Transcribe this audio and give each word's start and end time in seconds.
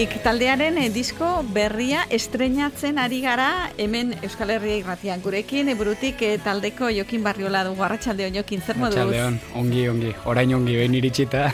Eburutik 0.00 0.22
taldearen 0.24 0.78
eh, 0.80 0.86
disko 0.88 1.26
berria 1.52 2.06
estrenatzen 2.08 2.96
ari 2.96 3.18
gara 3.20 3.68
hemen 3.76 4.14
Euskal 4.24 4.48
Herria 4.54 4.78
irratian 4.80 5.20
gurekin 5.20 5.68
Eburutik 5.68 6.22
eh, 6.24 6.38
taldeko 6.40 6.88
Jokin 6.88 7.20
Barriola 7.20 7.66
dugu 7.66 7.84
Arratsaldeon 7.84 8.38
Jokin 8.38 8.62
zer 8.64 8.78
moduz? 8.80 8.96
Arratsaldeon, 8.96 9.36
ongi 9.60 9.82
ongi, 9.92 10.14
orain 10.24 10.54
ongi 10.56 10.78
behin 10.78 10.96
iritsita. 11.02 11.50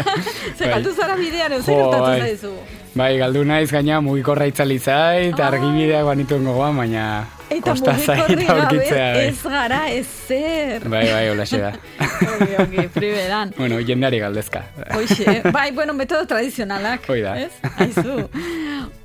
Ze 0.58 0.70
galdu 0.70 0.94
zara 0.96 1.18
bidean, 1.20 1.58
zer 1.60 1.76
gertatu 1.76 2.06
bai. 2.06 2.16
zaizu? 2.24 2.54
Bai, 2.96 3.10
galdu 3.20 3.44
naiz 3.44 3.68
gaina 3.68 4.00
mugikorra 4.00 4.48
itzali 4.48 4.78
zait, 4.80 5.36
Ah. 5.36 5.50
argibideak 5.52 6.08
banituen 6.08 6.48
gogoan, 6.48 6.80
baina 6.80 7.04
Eta 7.50 7.74
mugikorri 7.74 8.44
gabe 8.46 8.78
bai. 8.78 9.24
ez 9.26 9.42
gara 9.42 9.80
ez 9.90 10.06
zer. 10.28 10.84
Bai, 10.88 11.02
bai, 11.10 11.24
hola 11.32 11.44
da. 11.50 11.72
Ongi, 12.30 12.54
ongi, 12.62 12.84
primeran. 12.94 13.52
bueno, 13.56 13.80
jendeari 13.80 14.20
galdezka. 14.22 14.62
Hoxe, 14.94 15.40
bai, 15.50 15.70
bueno, 15.74 15.94
metodo 15.94 16.26
tradizionalak. 16.30 17.08
Hoi 17.10 17.20
da. 17.24 17.34
Ez? 17.40 17.50
Aizu. 17.82 18.28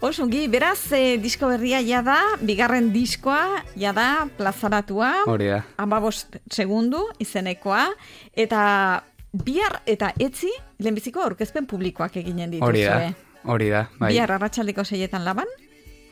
Osongi, 0.05 0.45
beraz, 0.51 0.91
eh, 0.93 1.17
disko 1.17 1.49
berria 1.49 1.81
ja 1.81 2.03
da, 2.05 2.19
bigarren 2.41 2.91
diskoa, 2.93 3.63
ja 3.79 3.93
da, 3.95 4.27
plazaratua, 4.37 5.11
Hori 5.31 5.49
da. 5.49 5.63
amabost 5.81 6.37
segundu 6.53 7.01
izenekoa, 7.19 7.87
eta 8.35 9.03
bihar 9.33 9.79
eta 9.89 10.11
etzi, 10.21 10.51
lehenbiziko 10.79 11.23
aurkezpen 11.25 11.65
publikoak 11.65 12.19
eginen 12.21 12.53
dituzue. 12.53 12.69
Hori 12.69 12.85
da. 12.85 13.31
Hori 13.45 13.69
da, 13.73 13.87
bai. 13.99 14.11
Bihar 14.13 14.31
arratsaldeko 14.37 14.85
seietan 14.85 15.25
laban, 15.25 15.49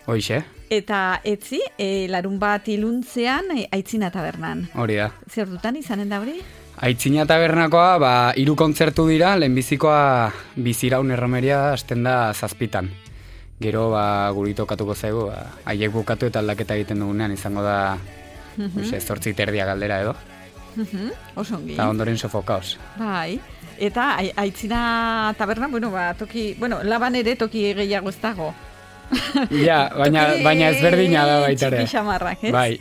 Hoixe, 0.05 0.41
eta 0.69 1.21
etzi, 1.23 1.61
e, 1.79 2.07
larun 2.11 2.35
bat 2.39 2.67
iluntzean, 2.67 3.51
e, 3.55 3.67
aitzina 3.71 4.09
tabernan. 4.11 4.65
hori 4.75 4.95
da. 4.99 5.11
Zer 5.31 5.47
dutan 5.47 5.77
izanen 5.79 6.09
da 6.09 6.19
hori? 6.19 6.39
Aitzina 6.83 7.25
tabernakoa, 7.29 7.97
ba, 8.01 8.11
hiru 8.35 8.55
kontzertu 8.59 9.05
dira, 9.07 9.35
lehenbizikoa 9.37 10.31
biziraun 10.55 11.11
erromeria 11.11 11.71
hasten 11.73 12.03
da 12.03 12.33
zazpitan. 12.33 12.89
Gero, 13.61 13.91
ba, 13.91 14.29
guri 14.35 14.53
tokatuko 14.57 14.95
zaigu, 14.95 15.27
ba, 15.29 15.45
haiek 15.69 15.91
bukatu 15.93 16.25
eta 16.27 16.39
aldaketa 16.41 16.75
egiten 16.75 16.99
dugunean 16.99 17.31
izango 17.31 17.63
da, 17.63 17.95
mm 18.57 18.99
zortzi 18.99 19.33
terdia 19.33 19.65
galdera 19.65 20.01
edo. 20.01 20.15
Mhm, 20.75 21.11
Osongi. 21.35 21.73
Eta 21.73 21.87
ondoren 21.89 22.17
sofokaos. 22.17 22.77
Bai. 22.97 23.39
Eta 23.79 24.15
ai- 24.17 24.33
aitzina 24.35 25.33
taberna, 25.37 25.67
bueno, 25.67 25.91
ba, 25.91 26.13
toki, 26.13 26.55
bueno, 26.59 26.83
laban 26.83 27.15
ere 27.15 27.35
toki 27.35 27.73
gehiago 27.73 28.09
ez 28.09 28.19
dago. 28.21 28.53
Ja, 29.67 29.87
baina, 29.97 30.27
baina 30.43 30.69
ezberdina 30.73 31.25
da 31.27 31.39
baita 31.43 31.69
ere. 31.69 31.83
txiki 31.83 31.97
xamarrak, 31.97 32.43
ez? 32.43 32.53
Bai, 32.53 32.71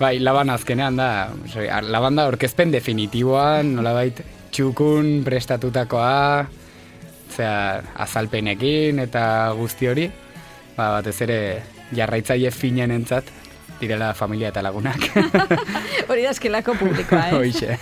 bai, 0.00 0.16
laban 0.22 0.50
azkenean 0.54 0.98
da, 0.98 1.08
sorry, 1.52 1.68
laban 1.90 2.18
da 2.18 2.26
orkezpen 2.30 2.72
definitiboan, 2.74 3.74
nolabait 3.78 4.22
txukun 4.54 5.20
prestatutakoa, 5.26 6.46
zera, 7.36 7.82
azalpenekin 8.06 9.02
eta 9.04 9.24
guzti 9.58 9.90
hori, 9.90 10.06
ba, 10.76 10.96
batez 10.98 11.18
ere 11.26 11.40
jarraitzaile 11.96 12.50
finen 12.54 12.94
entzat, 12.94 13.28
direla 13.80 14.12
familia 14.16 14.50
eta 14.52 14.62
lagunak. 14.64 15.10
Hori 16.08 16.24
da 16.24 16.32
eskelako 16.32 16.76
publikoa, 16.80 17.26
eh? 17.28 17.36
Hoixe. 17.36 17.76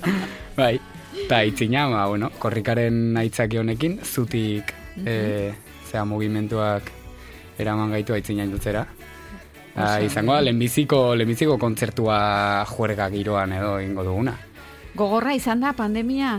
bai, 0.58 0.74
eta 1.22 1.40
itzina, 1.46 1.86
ba, 1.92 2.06
bueno, 2.10 2.32
korrikaren 2.42 3.16
aitzaki 3.22 3.62
honekin, 3.62 4.00
zutik, 4.02 4.74
e, 5.04 5.16
zera, 5.86 6.04
mugimenduak 6.08 6.95
eraman 7.58 7.92
gaitu 7.94 8.14
aitzina 8.16 8.44
indutzera. 8.44 8.86
Ah, 9.76 10.00
izango 10.00 10.32
da, 10.32 10.40
lehenbiziko, 10.40 11.14
lehenbiziko 11.14 11.58
kontzertua 11.60 12.64
juerga 12.70 13.10
giroan 13.12 13.52
edo 13.52 13.74
ingo 13.84 14.04
duguna. 14.06 14.32
Gogorra 14.96 15.34
izan 15.36 15.60
da 15.60 15.74
pandemia. 15.76 16.38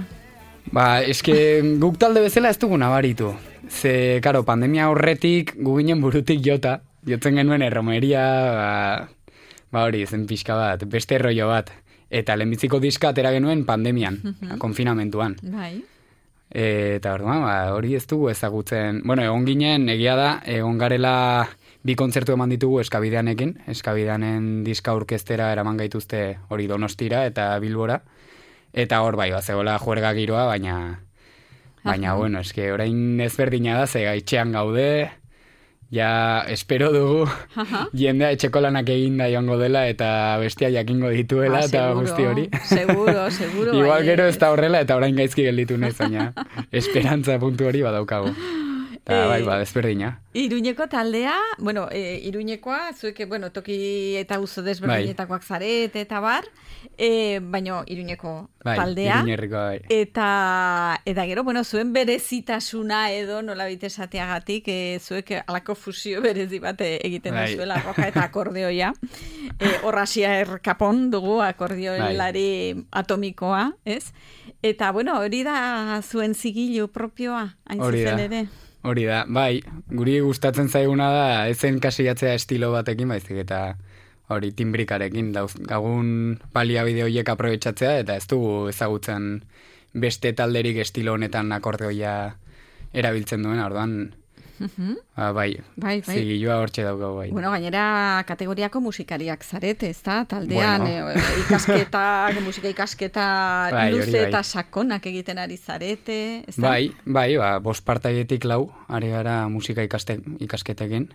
Ba, 0.73 0.87
eske 1.05 1.35
guk 1.83 1.99
talde 2.01 2.23
bezala 2.25 2.49
ez 2.49 2.57
dugu 2.57 2.79
nabaritu. 2.81 3.33
Ze, 3.69 4.19
karo, 4.23 4.41
pandemia 4.47 4.87
horretik 4.89 5.53
gu 5.59 5.75
ginen 5.77 6.01
burutik 6.01 6.41
jota, 6.41 6.79
jotzen 7.05 7.37
genuen 7.37 7.61
erromeria, 7.61 8.23
ba, 8.57 8.71
ba 9.71 9.85
hori, 9.85 10.05
zen 10.07 10.25
pixka 10.25 10.57
bat, 10.57 10.87
beste 10.89 11.19
rollo 11.21 11.51
bat. 11.51 11.69
Eta 12.09 12.37
lehenbiziko 12.39 12.79
diska 12.79 13.11
atera 13.11 13.33
genuen 13.35 13.65
pandemian, 13.67 14.17
konfinamentuan. 14.57 15.35
Bai. 15.43 15.75
E, 16.49 16.95
eta 16.97 17.13
orduan, 17.17 17.41
ba, 17.43 17.55
hori 17.75 17.95
ez 17.97 18.05
dugu 18.07 18.29
ezagutzen. 18.31 19.01
Bueno, 19.05 19.23
egon 19.23 19.45
ginen, 19.47 19.89
egia 19.91 20.15
da, 20.15 20.29
egon 20.47 20.77
garela 20.79 21.47
bi 21.83 21.95
kontzertu 21.95 22.33
eman 22.35 22.51
ditugu 22.51 22.79
eskabideanekin, 22.81 23.53
eskabideanen 23.71 24.63
diska 24.65 24.93
aurkeztera 24.95 25.51
eraman 25.53 25.77
gaituzte 25.79 26.37
hori 26.49 26.67
donostira 26.67 27.25
eta 27.27 27.51
bilbora. 27.63 28.01
Eta 28.73 29.01
hor 29.03 29.17
bai, 29.19 29.31
ba, 29.31 29.41
zegoela 29.41 29.77
juerga 29.79 30.13
giroa, 30.15 30.45
baina, 30.47 30.77
baina 31.83 32.15
bueno, 32.15 32.41
eske 32.43 32.71
orain 32.71 33.19
ezberdina 33.23 33.77
da, 33.79 33.87
ze 33.87 34.03
gaitxean 34.05 34.51
gaude, 34.55 34.87
ja 35.91 36.43
espero 36.51 36.91
dugu 36.91 37.27
jendea 38.01 38.31
etxeko 38.35 38.59
lanak 38.61 38.89
eginda 38.91 39.29
joango 39.31 39.57
dela 39.57 39.85
eta 39.87 40.37
bestia 40.41 40.69
jakingo 40.69 41.09
dituela 41.09 41.61
Ah, 41.61 41.65
eta 41.65 41.83
seguro, 41.87 42.01
guzti 42.01 42.23
hori. 42.27 42.49
seguro, 42.67 43.31
seguro, 43.39 43.73
Igual 43.73 43.89
bai, 44.01 44.05
gero 44.05 44.25
ez 44.27 44.37
da 44.37 44.51
horrela 44.51 44.81
eta 44.83 44.97
orain 44.99 45.15
gaizki 45.15 45.43
gelditu 45.47 45.77
naiz, 45.77 45.95
baina 45.97 46.33
esperantza 46.71 47.39
puntu 47.39 47.65
hori 47.71 47.81
badaukagu. 47.87 48.33
Eta 49.07 49.23
Eh, 49.23 49.27
bai, 49.27 49.43
ba, 49.43 49.57
desberdina. 49.59 50.19
Iruñeko 50.33 50.89
taldea, 50.89 51.33
bueno, 51.59 51.87
e, 51.89 52.19
Iruñekoa, 52.25 52.91
zuek, 52.93 53.25
bueno, 53.29 53.53
toki 53.53 54.17
eta 54.19 54.37
uzo 54.43 54.61
desberdinetakoak 54.61 55.43
zarete 55.43 56.01
eta 56.01 56.19
bar, 56.19 56.43
e, 56.97 57.39
baino 57.41 57.85
Iruñeko 57.87 58.49
Bai, 58.65 58.75
taldea. 58.75 59.21
Iruñerrikoa 59.21 59.63
bai. 59.63 59.79
Eta, 59.87 60.99
eta 61.05 61.25
gero, 61.25 61.45
bueno, 61.45 61.63
zuen 61.63 61.93
berezitasuna 61.93 63.13
edo 63.13 63.41
nola 63.41 63.69
esateagatik, 63.69 64.67
e, 64.67 64.99
zuek 64.99 65.31
alako 65.47 65.75
fusio 65.75 66.21
berezi 66.21 66.59
bat 66.59 66.81
e, 66.81 66.99
egiten 67.01 67.33
Bai. 67.33 67.51
duzuela, 67.53 67.79
roka 67.79 68.09
eta 68.11 68.25
akordeoia. 68.27 68.91
E, 69.57 69.71
Horrasia 69.83 70.35
erkapon 70.41 71.09
dugu 71.11 71.39
akordeoelari 71.41 72.73
Bai. 72.73 72.85
atomikoa, 72.91 73.71
ez? 73.85 74.11
Eta, 74.61 74.91
bueno, 74.91 75.17
hori 75.21 75.43
da 75.47 76.01
zuen 76.03 76.35
zigilu 76.35 76.89
propioa, 76.91 77.53
hain 77.65 77.79
zuzen 77.79 78.19
ere. 78.19 78.47
Hori 78.83 79.05
da, 79.09 79.23
bai, 79.27 79.61
guri 79.89 80.19
gustatzen 80.21 80.69
zaiguna 80.69 81.07
da, 81.11 81.47
ezen 81.49 81.79
kasiatzea 81.83 82.35
estilo 82.37 82.71
batekin, 82.71 83.09
baizik 83.09 83.41
eta 83.43 83.61
hori 84.29 84.51
timbrikarekin, 84.51 85.31
dauz, 85.35 85.53
gagun 85.69 86.37
baliabide 86.53 87.03
horiek 87.07 87.29
aprobetsatzea, 87.31 87.97
eta 88.03 88.17
ez 88.19 88.27
dugu 88.29 88.67
ezagutzen 88.69 89.41
beste 89.97 90.33
talderik 90.37 90.77
estilo 90.83 91.15
honetan 91.17 91.51
akordeoia 91.55 92.13
erabiltzen 92.93 93.43
duen, 93.43 93.59
orduan, 93.63 93.97
ba, 95.15 95.31
bai, 95.33 95.57
Bai, 95.75 96.01
bai. 96.05 96.15
zigilua 96.17 96.55
hortxe 96.61 96.83
daukagu, 96.83 97.15
bai. 97.17 97.29
Bueno, 97.31 97.51
gainera 97.51 98.23
kategoriako 98.27 98.81
musikariak 98.81 99.43
zarete, 99.43 99.89
ez 99.89 100.01
da? 100.03 100.25
Taldean 100.25 100.81
Bueno. 100.81 101.09
eh, 101.11 101.21
ikasketak, 101.45 102.41
musika 102.43 102.67
ikasketa 102.69 103.27
Bai, 103.71 103.91
luze 103.91 104.11
bai. 104.11 104.25
eta 104.29 104.43
sakonak 104.43 105.05
egiten 105.05 105.37
ari 105.37 105.57
zarete, 105.57 106.43
ez 106.47 106.55
da? 106.57 106.69
Bai, 106.69 106.91
bai, 107.05 107.37
ba, 107.37 107.59
bost 107.59 107.85
partaietik 107.85 108.43
lau, 108.45 108.71
ari 108.87 109.09
gara 109.09 109.47
musika 109.49 109.83
ikaste, 109.83 110.19
ikasketekin. 110.39 111.09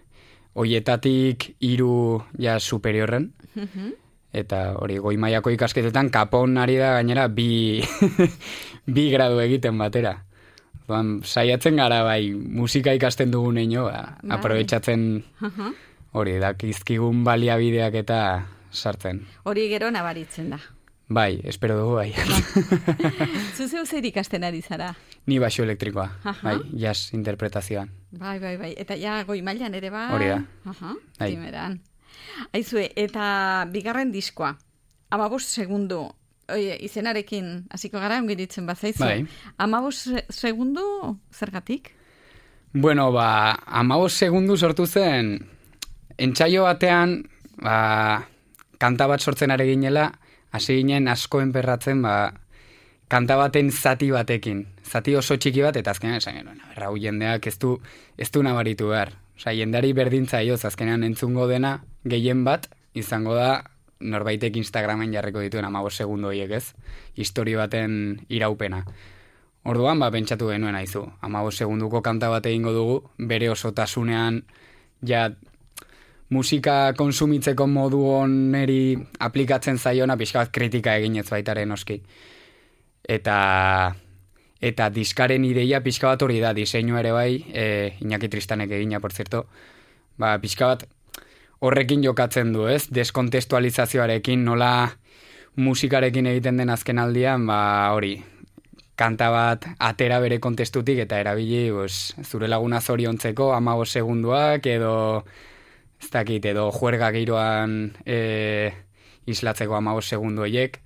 Hoietatik 0.55 1.55
hiru 1.65 2.21
ja 2.39 2.59
superiorren, 2.61 3.31
eta 4.33 4.75
hori 4.81 4.99
goi 5.00 5.17
mailako 5.17 5.50
ikasketetan 5.55 6.11
kapon 6.12 6.59
ari 6.61 6.77
da 6.77 6.91
gainera 6.99 7.25
bi, 7.29 7.81
bi 8.94 9.06
gradu 9.12 9.41
egiten 9.41 9.79
batera. 9.81 10.19
Orduan, 10.82 11.20
saiatzen 11.25 11.76
gara 11.79 12.02
bai 12.05 12.32
musika 12.34 12.93
ikasten 12.96 13.31
dugun 13.31 13.58
eino, 13.58 13.84
ba, 13.87 14.17
Bai. 14.23 14.37
aprobetsatzen 14.37 15.23
hori 16.12 16.38
dakizkigun 16.43 17.23
baliabideak 17.25 17.94
eta 18.02 18.19
sartzen. 18.70 19.23
Hori 19.44 19.69
gero 19.70 19.90
nabaritzen 19.94 20.50
da. 20.50 20.58
Bai, 21.12 21.40
espero 21.44 21.76
dugu 21.79 21.94
bai. 22.00 22.12
Zu 23.56 23.69
zeu 23.69 23.84
zer 23.87 24.05
ikasten 24.08 24.44
ari 24.44 24.62
zara? 24.62 24.94
Ni 25.26 25.38
baixo 25.38 25.62
elektrikoa, 25.62 26.08
Aha. 26.25 26.40
bai, 26.43 26.58
jazz 26.79 27.12
interpretazioan. 27.14 27.90
Bai, 28.11 28.38
bai, 28.40 28.56
bai. 28.56 28.73
Eta 28.76 28.96
ja 28.96 29.23
goi 29.29 29.43
mailan 29.43 29.75
ere 29.75 29.90
bai. 29.93 30.08
Hori 30.14 30.29
da. 30.32 30.40
Aha, 30.73 30.94
Bai. 31.19 31.37
Aizue, 32.52 32.90
eta 32.96 33.67
bigarren 33.73 34.11
diskoa. 34.12 34.56
Amabos 35.11 35.44
segundu. 35.44 36.08
Oie, 36.50 36.77
izenarekin 36.85 37.69
hasiko 37.71 38.00
gara, 38.03 38.19
ongi 38.19 38.35
ditzen 38.37 38.67
bazaizu. 38.67 39.05
Bai. 39.05 39.27
Amabos 39.62 40.09
segundu, 40.31 40.83
zergatik? 41.33 41.93
Bueno, 42.73 43.12
ba, 43.12 43.53
amabos 43.67 44.15
segundu 44.15 44.56
sortu 44.56 44.87
zen, 44.87 45.37
entsaio 46.19 46.65
batean, 46.65 47.23
ba, 47.62 48.27
kanta 48.81 49.06
bat 49.06 49.21
sortzen 49.21 49.53
ari 49.53 49.69
ginela, 49.75 50.09
hasi 50.53 50.81
ginen 50.81 51.09
asko 51.09 51.41
enperratzen, 51.44 52.03
ba, 52.03 52.33
kanta 53.12 53.37
baten 53.37 53.71
zati 53.71 54.11
batekin. 54.11 54.67
Zati 54.83 55.15
oso 55.17 55.37
txiki 55.37 55.62
bat, 55.62 55.77
eta 55.77 55.93
azkenean 55.93 56.17
esan 56.19 56.35
genuen, 56.41 56.61
"Aber, 56.65 56.83
hau 56.85 56.97
jendeak 56.97 57.47
ez 57.47 57.59
du, 57.59 57.81
ez 58.19 58.31
du 58.31 58.43
nabaritu 58.43 58.89
behar. 58.89 59.12
Osa, 59.37 59.53
jendeari 59.53 59.93
berdintza 59.93 60.43
ioz, 60.43 60.65
azkenean 60.65 61.05
entzungo 61.05 61.47
dena, 61.47 61.85
gehien 62.05 62.44
bat, 62.44 62.69
izango 62.94 63.35
da, 63.35 63.65
norbaitek 64.02 64.56
Instagramen 64.60 65.12
jarriko 65.14 65.40
dituen 65.40 65.64
amabos 65.64 65.94
segundu 65.96 66.28
horiek 66.28 66.50
ez, 66.58 66.64
histori 67.16 67.54
baten 67.58 68.20
iraupena. 68.28 68.82
Orduan, 69.62 70.00
ba, 70.02 70.10
pentsatu 70.10 70.49
genuen 70.50 70.75
aizu. 70.75 71.04
Ama 71.22 71.44
segunduko 71.50 72.02
kanta 72.02 72.28
bat 72.28 72.46
egingo 72.46 72.72
dugu, 72.75 72.96
bere 73.19 73.49
osotasunean, 73.50 74.43
ja, 75.06 75.28
musika 76.32 76.94
konsumitzeko 76.99 77.66
modu 77.66 78.02
oneri 78.10 78.96
aplikatzen 79.20 79.78
zaiona, 79.78 80.16
pixka 80.16 80.43
bat 80.43 80.50
kritika 80.52 80.96
eginez 80.98 81.28
baitaren 81.31 81.70
oski. 81.72 82.00
Eta, 83.02 83.37
eta 84.60 84.88
diskaren 84.90 85.44
ideia 85.44 85.82
pixka 85.84 86.10
bat 86.10 86.22
hori 86.26 86.40
da, 86.43 86.52
diseinu 86.56 86.98
ere 86.98 87.12
bai, 87.14 87.31
e, 87.52 87.66
Iñaki 88.02 88.31
Tristanek 88.32 88.75
egina, 88.78 89.00
por 89.00 89.12
zerto, 89.12 89.46
ba, 90.19 90.34
pixka 90.43 90.72
bat 90.75 90.87
horrekin 91.62 92.03
jokatzen 92.03 92.53
du, 92.53 92.67
ez? 92.67 92.88
Deskontestualizazioarekin, 92.94 94.44
nola 94.44 94.91
musikarekin 95.56 96.26
egiten 96.26 96.59
den 96.59 96.73
azken 96.75 96.99
aldian, 96.99 97.47
ba, 97.47 97.62
hori, 97.94 98.17
kanta 98.99 99.31
bat 99.32 99.67
atera 99.81 100.19
bere 100.23 100.38
kontestutik 100.43 101.00
eta 101.05 101.19
erabili 101.23 101.70
pues, 101.73 102.14
zure 102.26 102.49
laguna 102.50 102.81
zoriontzeko 102.81 103.53
amago 103.55 103.87
segunduak 103.87 104.67
edo 104.69 104.94
ez 106.03 106.11
dakit 106.12 106.44
edo 106.50 106.69
juerga 106.75 107.12
giroan 107.14 107.93
e, 108.05 108.73
islatzeko 109.26 109.79
amago 109.79 110.03
segundu 110.03 110.44
eiek. 110.49 110.81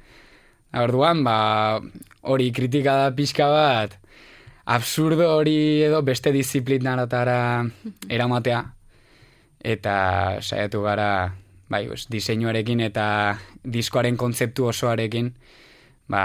Orduan, 0.77 1.23
ba, 1.25 1.81
hori 2.29 2.51
kritika 2.53 2.99
da 3.01 3.13
pixka 3.17 3.47
bat, 3.49 3.97
absurdo 4.67 5.31
hori 5.39 5.83
edo 5.87 6.03
beste 6.05 6.35
disiplinaratara 6.37 7.39
eramatea. 8.13 8.76
Eta 9.67 10.39
saiatu 10.39 10.85
gara, 10.85 11.11
bai, 11.73 11.87
diseinuarekin 12.13 12.85
eta 12.87 13.07
diskoaren 13.67 14.17
kontzeptu 14.21 14.69
osoarekin, 14.71 15.33
ba, 16.07 16.23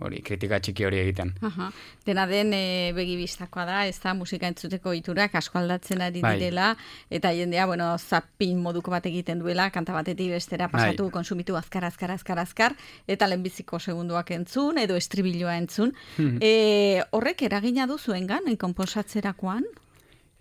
hori, 0.00 0.22
kritika 0.24 0.56
txiki 0.62 0.86
hori 0.88 1.00
egiten. 1.02 1.34
Aha. 1.44 1.68
Dena 2.06 2.24
den 2.30 2.54
e, 2.56 2.92
begibistakoa 2.96 3.66
da, 3.68 3.80
ez 3.88 3.98
da 4.00 4.14
musika 4.16 4.48
entzuteko 4.48 4.94
iturak 4.96 5.34
asko 5.36 5.58
aldatzen 5.60 6.00
ari 6.04 6.22
bai. 6.24 6.34
direla, 6.38 6.70
eta 7.12 7.34
jendea, 7.36 7.66
bueno, 7.68 7.90
zapin 7.98 8.62
moduko 8.64 8.94
bat 8.94 9.06
egiten 9.10 9.42
duela, 9.42 9.68
kanta 9.74 9.92
batetik 9.96 10.32
bestera 10.32 10.70
bai. 10.70 10.78
pasatu, 10.78 11.10
bai. 11.10 11.16
konsumitu 11.18 11.58
azkar, 11.60 11.84
azkar, 11.90 12.14
azkar, 12.16 12.40
azkar, 12.40 12.76
eta 13.06 13.28
lehenbiziko 13.28 13.78
segunduak 13.78 14.32
entzun, 14.36 14.80
edo 14.80 14.96
estribiloa 14.96 15.58
entzun. 15.60 15.92
e, 16.40 17.02
horrek 17.10 17.44
eragina 17.50 17.86
duzuengan, 17.90 18.48
enkomposatzerakoan? 18.54 19.68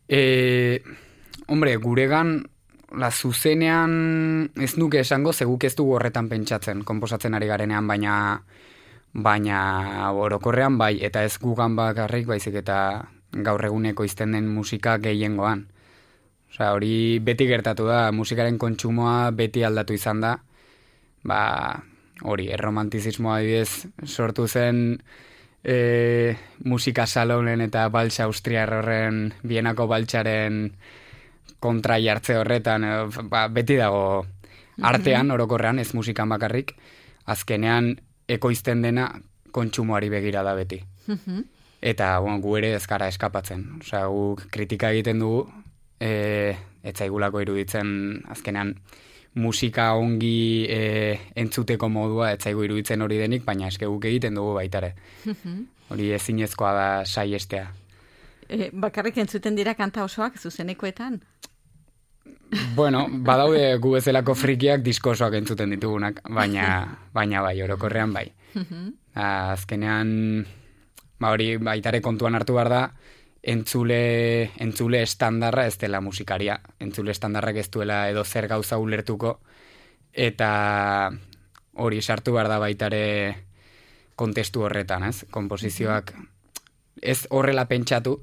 E, 0.07 0.79
hombre, 1.47 1.75
guregan, 1.77 2.49
la 2.95 3.11
zuzenean 3.11 4.51
ez 4.55 4.77
nuke 4.77 5.01
esango, 5.03 5.33
zeguk 5.33 5.63
ez 5.67 5.75
dugu 5.75 5.97
horretan 5.97 6.29
pentsatzen, 6.29 6.83
komposatzen 6.87 7.35
ari 7.35 7.47
garenean, 7.47 7.87
baina 7.87 8.13
baina 9.17 10.11
orokorrean 10.13 10.77
bai, 10.77 10.97
eta 11.03 11.23
ez 11.25 11.37
gugan 11.41 11.75
bakarrik 11.75 12.27
baizik 12.27 12.59
eta 12.61 12.77
gaur 13.31 13.65
eguneko 13.65 14.05
izten 14.05 14.35
den 14.35 14.47
musika 14.53 14.97
gehiengoan. 15.01 15.65
Osa, 16.51 16.71
hori 16.75 17.19
beti 17.19 17.47
gertatu 17.47 17.87
da, 17.89 18.11
musikaren 18.11 18.57
kontsumoa 18.57 19.31
beti 19.35 19.63
aldatu 19.67 19.97
izan 19.97 20.21
da, 20.23 20.37
ba, 21.27 21.39
hori, 22.23 22.47
erromantizismoa 22.55 23.39
adibidez 23.39 23.87
sortu 24.05 24.47
zen 24.47 25.01
e, 25.63 26.35
musika 26.63 27.05
salonen 27.05 27.61
eta 27.67 27.87
baltsa 27.93 28.25
austria 28.25 28.63
horren 28.69 29.33
bienako 29.43 29.87
baltsaren 29.91 30.71
kontra 31.59 31.99
jartze 31.99 32.37
horretan, 32.37 32.83
e, 32.83 32.93
ba, 33.29 33.47
beti 33.47 33.77
dago 33.79 34.25
artean, 34.81 35.31
orokorrean, 35.31 35.79
ez 35.79 35.93
musikan 35.97 36.29
bakarrik, 36.29 36.75
azkenean 37.25 37.95
ekoizten 38.27 38.81
dena 38.81 39.09
kontsumoari 39.51 40.09
begira 40.09 40.43
da 40.43 40.53
beti. 40.55 40.81
Mhm. 41.07 41.45
Eta 41.81 42.17
bueno, 42.19 42.41
gu 42.41 42.57
ere 42.57 42.73
ezkara 42.75 43.07
eskapatzen. 43.07 43.63
Osea, 43.81 44.07
gu 44.07 44.35
kritika 44.51 44.91
egiten 44.91 45.19
dugu, 45.19 45.45
e, 45.99 46.55
etzaigulako 46.83 47.41
iruditzen 47.41 47.89
azkenean 48.29 48.75
musika 49.37 49.91
ongi 49.93 50.65
e, 50.69 50.79
entzuteko 51.37 51.89
modua 51.89 52.31
etzaigu 52.33 52.65
iruditzen 52.65 53.01
hori 53.05 53.19
denik, 53.21 53.45
baina 53.45 53.69
eske 53.69 53.85
guk 53.85 54.05
egiten 54.09 54.37
dugu 54.37 54.55
baitare. 54.57 54.95
Mhm. 55.25 55.59
Hori 55.93 56.11
ezinezkoa 56.17 56.71
da 56.73 56.87
saiestea. 57.05 57.67
E, 58.49 58.69
bakarrik 58.71 59.17
entzuten 59.17 59.55
dira 59.55 59.73
kanta 59.75 60.03
osoak 60.03 60.39
zuzenekoetan? 60.39 61.19
Bueno, 62.75 63.07
badaude 63.09 63.75
gu 63.83 63.91
bezalako 63.97 64.35
frikiak 64.35 64.83
diskosoak 64.85 65.35
entzuten 65.41 65.73
ditugunak, 65.75 66.21
baina, 66.31 66.67
baina 67.13 67.41
bai, 67.43 67.57
orokorrean 67.63 68.13
bai. 68.15 68.29
Azkenean, 69.13 70.45
ba 71.19 71.31
hori, 71.35 71.57
baitare 71.57 71.99
kontuan 72.01 72.37
hartu 72.39 72.55
behar 72.55 72.69
da, 72.71 72.81
entzule, 73.43 74.51
entzule 74.63 75.01
estandarra 75.03 75.65
ez 75.67 75.75
dela 75.81 75.99
musikaria. 76.01 76.59
Entzule 76.79 77.11
estandarrak 77.11 77.59
ez 77.63 77.67
duela 77.71 78.05
edo 78.09 78.23
zer 78.23 78.47
gauza 78.47 78.79
ulertuko, 78.79 79.39
eta 80.13 81.11
hori 81.75 82.01
sartu 82.01 82.37
behar 82.37 82.47
da 82.47 82.61
baitare 82.63 83.03
kontestu 84.15 84.63
horretan, 84.63 85.03
ez? 85.11 85.25
Komposizioak 85.31 86.15
ez 87.01 87.27
horrela 87.29 87.67
pentsatu, 87.69 88.17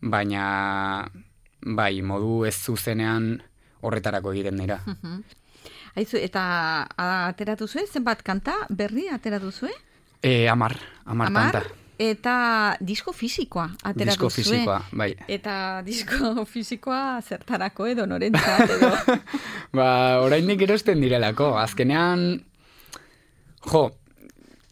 baina 0.00 1.08
bai, 1.62 2.02
modu 2.02 2.44
ez 2.48 2.56
zuzenean 2.56 3.36
horretarako 3.82 4.32
egiten 4.34 4.58
dira. 4.60 4.78
Aizu, 5.98 6.18
eta 6.20 6.42
ateratu 6.98 7.66
zuen, 7.66 7.86
zenbat 7.90 8.22
kanta 8.22 8.54
berri 8.70 9.08
ateratu 9.10 9.50
zuen? 9.50 9.76
E, 10.22 10.48
amar, 10.50 10.76
amar, 11.06 11.32
kanta. 11.34 11.62
Eta 11.98 12.78
disko 12.78 13.10
fisikoa 13.10 13.72
ateratu 13.82 14.28
disko 14.28 14.28
fisikoa, 14.30 14.78
bai. 14.94 15.10
Eta 15.26 15.82
disko 15.82 16.44
fisikoa 16.52 17.18
zertarako 17.26 17.88
edo 17.90 18.06
norentzat 18.06 18.70
edo. 18.76 18.92
ba, 19.78 19.88
oraindik 20.22 20.62
erosten 20.62 21.02
direlako. 21.02 21.56
Azkenean, 21.58 22.44
jo, 23.66 23.88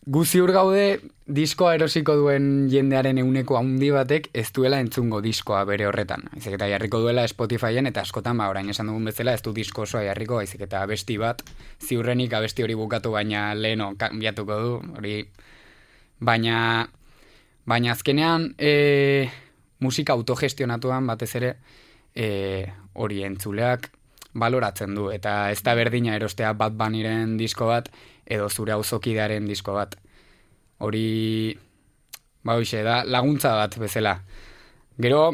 gu 0.06 0.22
ziur 0.25 0.52
gaude 0.54 1.00
diskoa 1.26 1.72
erosiko 1.75 2.14
duen 2.14 2.68
jendearen 2.70 3.18
euneko 3.18 3.56
handi 3.58 3.88
batek 3.90 4.28
ez 4.38 4.46
duela 4.54 4.78
entzungo 4.78 5.18
diskoa 5.22 5.64
bere 5.66 5.88
horretan. 5.88 6.28
Aizik 6.36 6.54
eta 6.54 6.68
jarriko 6.70 7.00
duela 7.02 7.25
Spotifyen 7.26 7.90
eta 7.90 8.04
askotan 8.06 8.38
ba 8.38 8.46
orain 8.52 8.70
esan 8.70 8.86
dugun 8.86 9.10
bezala 9.10 9.34
ez 9.34 9.42
du 9.42 9.52
disko 9.56 9.82
osoa 9.82 10.04
jarriko, 10.06 10.38
aizik 10.38 10.62
eta 10.68 10.84
abesti 10.86 11.18
bat 11.18 11.42
ziurrenik 11.82 12.38
abesti 12.38 12.62
hori 12.62 12.78
bukatu 12.78 13.10
baina 13.16 13.48
leheno 13.54 13.94
kanbiatuko 13.98 14.60
du, 14.62 14.78
hori 15.00 15.16
baina 16.20 16.86
baina 17.66 17.92
azkenean 17.92 18.52
e, 18.58 19.28
musika 19.80 20.14
autogestionatuan 20.14 21.06
batez 21.06 21.34
ere 21.34 21.56
e, 22.14 22.64
hori 22.94 23.25
entzuleak 23.26 23.90
baloratzen 24.38 24.94
du 24.94 25.10
eta 25.10 25.50
ez 25.50 25.62
da 25.66 25.75
berdina 25.75 26.14
erostea 26.14 26.52
bat 26.52 26.76
baniren 26.78 27.36
disko 27.40 27.66
bat 27.66 27.90
edo 28.26 28.49
zure 28.49 28.73
auzokidearen 28.73 29.47
disko 29.47 29.73
bat 29.73 29.97
hori 30.78 31.56
ba 32.45 32.56
hoxe 32.56 32.83
da 32.83 33.02
laguntza 33.04 33.54
bat 33.56 33.76
bezala. 33.78 34.21
Gero 34.99 35.33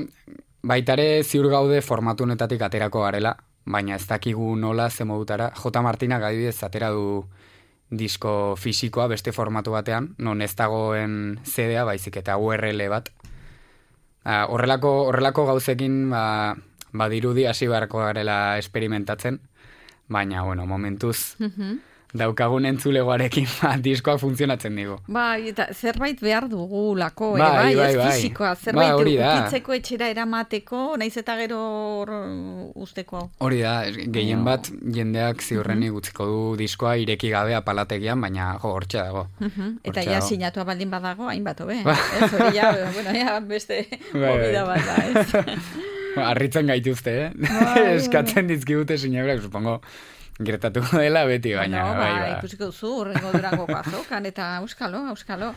baitare 0.63 1.23
ziur 1.23 1.49
gaude 1.51 1.83
formatu 1.83 2.25
honetatik 2.25 2.63
aterako 2.63 3.03
garela, 3.05 3.37
baina 3.65 3.97
ez 3.97 4.07
dakigu 4.07 4.57
nola 4.57 4.89
ze 4.91 5.05
modutara. 5.05 5.51
J. 5.55 5.83
Martina 5.83 6.17
adibidez 6.17 6.63
atera 6.63 6.91
du 6.91 7.25
disko 7.91 8.57
fisikoa 8.57 9.07
beste 9.09 9.33
formatu 9.33 9.73
batean, 9.73 10.15
non 10.19 10.41
ez 10.41 10.55
dagoen 10.57 11.41
CD-a 11.45 11.85
baizik 11.85 12.17
eta 12.17 12.39
URL 12.39 12.89
bat. 12.89 13.11
Uh, 14.25 14.47
horrelako, 14.55 15.09
horrelako 15.11 15.45
gauzekin 15.47 16.09
ba, 16.11 16.55
badirudi 16.93 17.45
hasi 17.45 17.67
beharko 17.67 17.99
garela 17.99 18.57
experimentatzen, 18.57 19.41
baina 20.09 20.45
bueno, 20.47 20.65
momentuz 20.67 21.35
mhm 21.41 21.92
daukagun 22.17 22.67
entzulegoarekin 22.69 23.47
ba, 23.61 23.73
diskoak 23.81 24.21
funtzionatzen 24.21 24.77
digu. 24.77 24.99
Bai, 25.13 25.49
eta 25.53 25.69
zerbait 25.73 26.21
behar 26.21 26.49
dugu 26.51 26.93
lako, 26.99 27.33
bai, 27.39 27.49
bai, 27.49 27.77
bai, 27.77 27.91
bai. 27.97 28.11
fizikoa, 28.17 28.53
zerbait 28.57 28.93
ba, 28.93 29.31
ukitzeko 29.39 29.77
etxera 29.79 30.11
eramateko, 30.13 30.83
naiz 31.01 31.15
eta 31.21 31.37
gero 31.41 31.61
usteko. 32.85 33.25
Hori 33.45 33.63
da, 33.65 33.77
gehien 34.15 34.45
bat 34.45 34.69
jendeak 34.69 35.43
ziurreni 35.43 35.89
uh 35.89 35.93
gutziko 35.93 36.25
du 36.25 36.37
diskoa 36.57 36.95
ireki 36.97 37.29
gabe 37.29 37.53
apalategian, 37.53 38.21
baina 38.21 38.55
jo, 38.63 38.71
hortxe 38.73 39.03
dago. 39.03 39.27
Uh 39.41 39.75
Eta 39.85 40.05
ja 40.07 40.21
sinatu 40.25 40.65
baldin 40.65 40.91
badago, 40.91 41.29
hainbat 41.29 41.61
hobe. 41.61 41.81
Ba. 41.85 41.97
ez, 42.17 42.31
hori 42.33 42.57
ja, 42.57 42.71
bueno, 42.95 43.13
ja, 43.17 43.41
beste 43.41 43.83
bai, 44.13 44.37
bai. 44.41 44.65
bat 44.69 44.87
da, 44.89 44.97
ez. 45.11 45.59
Arritzen 46.33 46.69
gaituzte, 46.69 47.13
eh? 47.27 47.29
Bai, 47.41 47.85
Eskatzen 47.97 48.49
dizkibute 48.51 48.99
sinabrak, 49.01 49.41
supongo, 49.45 49.79
gertatu 50.45 50.83
dela 51.03 51.25
beti 51.29 51.55
baina 51.55 51.83
no, 51.83 51.95
bai, 51.99 52.11
bai, 52.11 52.31
ba. 52.31 52.39
ikusiko 52.39 52.71
duzu 52.73 52.93
urrengo 53.05 53.33
durango 53.33 53.67
bazokan 53.67 54.27
eta 54.27 54.57
euskalo, 54.61 55.07
euskalo 55.15 55.55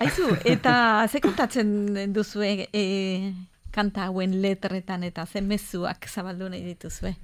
aizu, 0.00 0.30
eta 0.44 1.06
ze 1.08 1.20
kontatzen 1.20 2.12
duzu 2.12 2.42
e, 2.46 3.32
kanta 3.72 4.06
hauen 4.06 4.40
letretan 4.42 5.04
eta 5.04 5.26
ze 5.26 5.40
mezuak 5.40 6.08
zabaldu 6.08 6.48
nahi 6.48 6.64
dituzue 6.64 7.16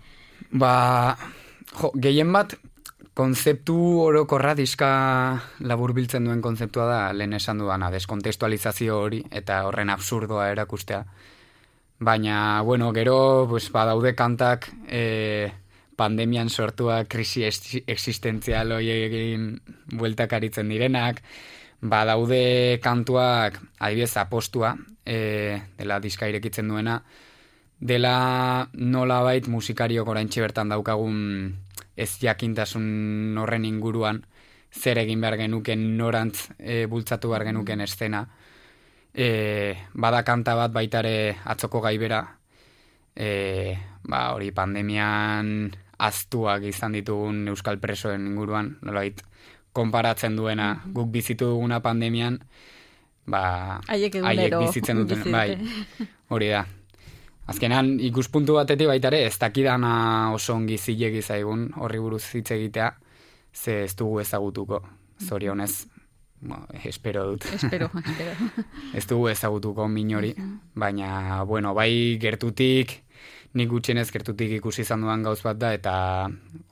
ba, 0.50 1.16
jo, 1.78 1.92
gehien 1.95 2.33
bat 2.33 2.57
konzeptu 3.14 3.76
orokorra 4.00 4.54
diska 4.57 4.88
labur 5.61 5.92
biltzen 5.92 6.25
duen 6.25 6.40
konzeptua 6.45 6.87
da, 6.88 7.00
lehen 7.12 7.37
esan 7.37 7.61
duana, 7.61 7.90
deskontestualizazio 7.92 8.99
hori, 9.04 9.21
eta 9.31 9.62
horren 9.69 9.92
absurdoa 9.92 10.49
erakustea. 10.54 11.02
Baina, 12.02 12.62
bueno, 12.66 12.90
gero, 12.92 13.47
pues, 13.49 13.69
badaude 13.71 14.14
kantak 14.19 14.71
e, 14.88 15.52
pandemian 16.02 16.50
sortua 16.50 17.04
krisi 17.06 17.47
existentzial 17.47 18.75
hori 18.75 18.90
egin 19.06 19.49
bueltak 19.94 20.35
aritzen 20.38 20.71
direnak, 20.73 21.23
badaude 21.82 22.78
kantuak, 22.82 23.59
adibidez, 23.78 24.16
apostua, 24.16 24.76
e, 25.04 25.61
dela 25.78 25.99
diska 26.00 26.28
irekitzen 26.30 26.68
duena, 26.71 27.00
dela 27.78 28.68
nola 28.75 29.21
bait 29.26 29.49
musikariok 29.50 30.09
orain 30.09 30.30
bertan 30.30 30.68
daukagun 30.71 31.56
ez 31.97 32.18
jakintasun 32.23 33.37
horren 33.38 33.64
inguruan, 33.64 34.23
zer 34.73 34.99
egin 34.99 35.21
behar 35.21 35.37
genuken 35.37 35.97
norantz 35.99 36.50
e, 36.59 36.87
bultzatu 36.87 37.28
behar 37.28 37.44
genuken 37.50 37.80
estena, 37.80 38.26
e, 39.12 39.75
bada 39.92 40.23
kanta 40.23 40.54
bat 40.54 40.73
baitare 40.73 41.37
atzoko 41.44 41.80
gaibera, 41.80 42.23
e, 43.16 43.76
ba, 44.04 44.32
hori 44.32 44.52
pandemian 44.52 45.73
aztuak 46.02 46.66
izan 46.66 46.97
ditugun 46.97 47.47
euskal 47.52 47.78
presoen 47.82 48.26
inguruan, 48.26 48.76
nolait, 48.82 49.23
konparatzen 49.73 50.37
duena, 50.37 50.75
guk 50.92 51.09
bizitu 51.14 51.52
duguna 51.54 51.80
pandemian, 51.85 52.38
ba, 53.26 53.80
aiek, 53.88 54.18
bizitzen 54.59 55.02
duten, 55.04 55.25
bai, 55.32 55.56
hori 56.35 56.50
da. 56.52 56.66
Azkenan, 57.52 57.97
ikuspuntu 58.00 58.54
batetik 58.59 58.90
baitare, 58.90 59.25
ez 59.26 59.35
dakidana 59.40 59.94
oso 60.35 60.54
ongi 60.54 60.78
zilegi 60.78 61.23
zaigun, 61.23 61.71
horri 61.82 61.99
buruz 62.02 62.23
hitz 62.37 62.52
egitea, 62.54 62.92
ze 63.52 63.82
ez 63.87 63.97
dugu 63.99 64.21
ezagutuko, 64.23 64.82
zorionez, 65.23 65.87
espero 66.85 67.25
dut. 67.32 67.47
Espero, 67.54 67.90
espero. 68.04 68.64
ez 68.94 69.06
dugu 69.11 69.28
ezagutuko 69.32 69.88
minori, 69.88 70.35
baina, 70.75 71.42
bueno, 71.49 71.75
bai 71.75 72.18
gertutik, 72.23 73.00
nik 73.54 73.68
gutxienez 73.68 74.09
gertutik 74.12 74.54
ikusi 74.59 74.82
izan 74.87 75.04
duan 75.04 75.23
gauz 75.23 75.40
bat 75.44 75.59
da, 75.61 75.73
eta, 75.76 75.94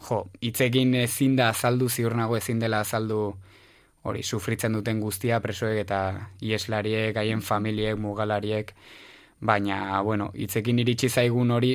jo, 0.08 0.22
hitzekin 0.40 0.94
ezin 1.02 1.36
da 1.36 1.50
azaldu, 1.52 1.88
ziur 1.88 2.16
nago 2.16 2.38
ezin 2.38 2.60
dela 2.62 2.80
azaldu, 2.84 3.20
hori, 4.08 4.22
sufritzen 4.22 4.72
duten 4.78 5.00
guztia, 5.00 5.40
presoek 5.44 5.82
eta 5.82 6.00
ieslariek, 6.40 7.16
haien 7.20 7.44
familiek, 7.44 7.98
mugalariek, 8.00 8.72
baina, 9.40 10.00
bueno, 10.06 10.30
hitzekin 10.34 10.80
iritsi 10.80 11.10
zaigun 11.10 11.52
hori, 11.52 11.74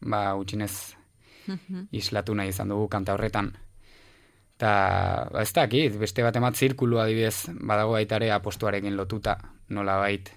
ba, 0.00 0.30
gutxienez, 0.40 0.72
islatu 1.92 2.34
nahi 2.34 2.50
izan 2.54 2.72
dugu 2.72 2.88
kanta 2.92 3.14
horretan. 3.14 3.52
Ta, 4.56 4.72
ba, 5.32 5.44
ez 5.44 5.52
dakit, 5.52 6.00
beste 6.00 6.24
bat 6.24 6.36
emat 6.40 6.56
zirkulu 6.56 7.02
adibidez, 7.02 7.52
badago 7.60 7.92
baitare 7.98 8.32
apostuarekin 8.32 8.96
lotuta, 8.96 9.36
nola 9.68 10.00
bait, 10.00 10.32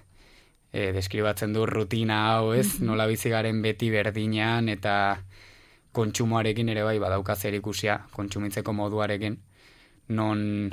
e, 0.72 0.90
deskribatzen 0.92 1.52
du 1.52 1.66
rutina 1.66 2.20
hau 2.34 2.52
ez, 2.54 2.80
nola 2.80 3.06
bizigaren 3.10 3.62
beti 3.62 3.90
berdinean, 3.90 4.68
eta 4.68 4.94
kontsumoarekin 5.92 6.70
ere 6.70 6.84
bai 6.86 6.98
badauka 7.02 7.34
zer 7.36 7.56
ikusia, 7.58 7.98
kontsumitzeko 8.14 8.72
moduarekin, 8.72 9.38
non 10.14 10.70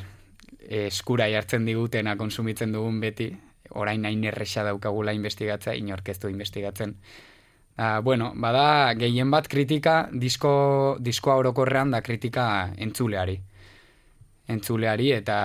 eskura 0.68 1.27
jartzen 1.32 1.66
digutena 1.66 2.16
konsumitzen 2.18 2.72
dugun 2.75 3.00
beti, 3.01 3.32
orain 3.75 4.01
nahi 4.01 4.20
erresa 4.27 4.63
daukagula 4.63 5.12
investigatza, 5.13 5.74
inorkeztu 5.74 6.30
investigatzen. 6.30 6.96
Uh, 7.77 8.01
bueno, 8.01 8.32
bada, 8.36 8.94
gehien 8.98 9.30
bat 9.30 9.48
kritika, 9.48 10.08
disko, 10.12 10.98
diskoa 11.00 11.36
orokorrean 11.38 11.92
da 11.94 12.01
kritika 12.01 12.72
entzuleari. 12.77 13.38
Entzuleari 14.50 15.12
eta 15.13 15.38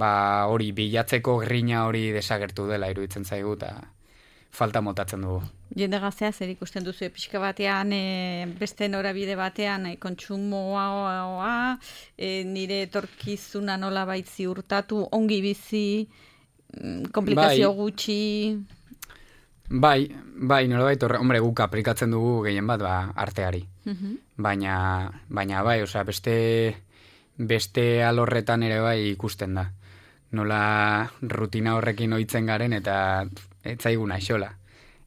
ba, 0.00 0.12
hori 0.50 0.72
bilatzeko 0.76 1.38
grina 1.44 1.84
hori 1.86 2.10
desagertu 2.16 2.66
dela 2.70 2.90
iruditzen 2.92 3.24
zaigu 3.24 3.56
eta 3.58 3.74
falta 4.50 4.80
motatzen 4.82 5.22
dugu. 5.22 5.42
Jende 5.78 6.00
gaztea 6.02 6.32
zer 6.32 6.50
ikusten 6.50 6.84
duzu 6.84 7.06
pixka 7.14 7.38
batean 7.38 7.92
e, 7.94 8.48
beste 8.58 8.88
norabide 8.90 9.36
batean 9.38 9.86
e, 9.86 9.94
kontsumoa 10.02 11.78
e, 12.18 12.42
nire 12.44 12.82
etorkizuna 12.88 13.76
nola 13.78 14.04
baitzi 14.08 14.48
urtatu 14.50 15.04
ongi 15.12 15.40
bizi 15.44 15.86
mm, 16.02 17.12
komplikazio 17.14 17.70
bai. 17.70 17.78
gutxi 17.78 18.20
Bai, 19.70 20.08
bai, 20.34 20.64
nola 20.66 20.88
baita, 20.88 21.06
hombre, 21.14 21.38
guk 21.38 21.60
aplikatzen 21.62 22.10
dugu 22.10 22.40
gehien 22.48 22.66
bat, 22.66 22.80
ba, 22.82 22.94
arteari. 23.14 23.60
Mhm. 23.86 24.16
Baina, 24.42 24.74
baina 25.28 25.62
bai, 25.62 25.76
osea, 25.84 26.02
beste, 26.02 26.32
beste 27.38 28.02
alorretan 28.02 28.64
ere 28.66 28.80
bai 28.82 29.12
ikusten 29.12 29.54
da. 29.54 29.68
Nola 30.32 31.10
rutina 31.22 31.74
horrekin 31.74 32.12
oitzen 32.12 32.46
garen 32.46 32.72
eta 32.72 32.96
etzaiguna 33.66 34.20
xola. 34.22 34.52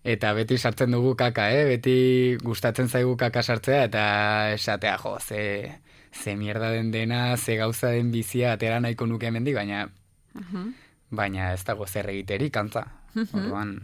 Eta 0.04 0.34
beti 0.36 0.58
sartzen 0.58 0.92
dugu 0.92 1.14
kaka, 1.16 1.48
eh? 1.56 1.64
Beti 1.70 1.96
gustatzen 2.44 2.90
zaigu 2.90 3.16
kaka 3.18 3.44
sartzea 3.44 3.86
eta 3.88 4.04
esatea, 4.52 4.98
jo, 5.00 5.16
ze, 5.20 5.72
ze 6.12 6.36
mierda 6.36 6.72
den 6.72 6.92
dena, 6.92 7.38
ze 7.38 7.56
gauza 7.56 7.94
den 7.96 8.12
bizia 8.12 8.52
atera 8.54 8.82
nahiko 8.84 9.08
nuke 9.08 9.32
hemendik, 9.32 9.56
baina, 9.56 9.88
baina 11.10 11.54
ez 11.54 11.64
dago 11.64 11.88
zer 11.88 12.10
egiteri, 12.12 12.52
kantza. 12.52 12.84
Orduan, 13.16 13.78